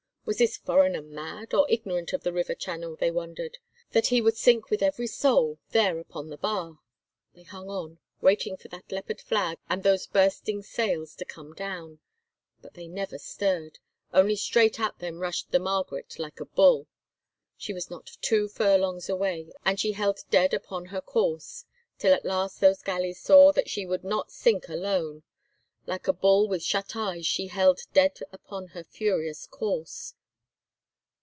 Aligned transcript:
Was 0.23 0.37
this 0.37 0.55
foreigner 0.55 1.01
mad, 1.01 1.53
or 1.53 1.65
ignorant 1.69 2.13
of 2.13 2.21
the 2.23 2.31
river 2.31 2.53
channel, 2.55 2.95
they 2.95 3.09
wondered, 3.11 3.57
that 3.91 4.07
he 4.07 4.21
would 4.21 4.37
sink 4.37 4.69
with 4.69 4.81
every 4.83 5.07
soul 5.07 5.57
there 5.71 5.99
upon 5.99 6.29
the 6.29 6.37
bar? 6.37 6.79
They 7.33 7.41
hung 7.43 7.69
on, 7.69 7.97
waiting 8.21 8.55
for 8.55 8.67
that 8.67 8.91
leopard 8.91 9.19
flag 9.19 9.57
and 9.67 9.81
those 9.83 10.05
bursting 10.07 10.61
sails 10.61 11.15
to 11.15 11.25
come 11.25 11.53
down; 11.53 11.99
but 12.61 12.75
they 12.75 12.87
never 12.87 13.17
stirred; 13.17 13.79
only 14.13 14.35
straight 14.37 14.79
at 14.79 14.99
them 14.99 15.19
rushed 15.19 15.51
the 15.51 15.59
Margaret 15.59 16.17
like 16.19 16.39
a 16.39 16.45
bull. 16.45 16.87
She 17.57 17.73
was 17.73 17.89
not 17.89 18.11
two 18.21 18.47
furlongs 18.47 19.09
away, 19.09 19.51
and 19.65 19.79
she 19.79 19.93
held 19.93 20.23
dead 20.29 20.53
upon 20.53 20.85
her 20.85 21.01
course, 21.01 21.65
till 21.97 22.13
at 22.13 22.25
last 22.25 22.61
those 22.61 22.83
galleys 22.83 23.19
saw 23.19 23.51
that 23.53 23.69
she 23.69 23.85
would 23.87 24.03
not 24.03 24.31
sink 24.31 24.69
alone. 24.69 25.23
Like 25.87 26.07
a 26.07 26.13
bull 26.13 26.47
with 26.47 26.63
shut 26.63 26.95
eyes 26.95 27.25
she 27.27 27.47
held 27.47 27.81
dead 27.91 28.19
upon 28.31 28.67
her 28.67 28.83
furious 28.85 29.45
course! 29.47 30.13